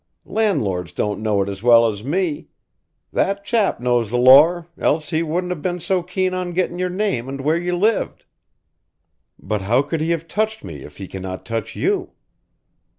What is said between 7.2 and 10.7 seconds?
and where you lived." "But how could he have touched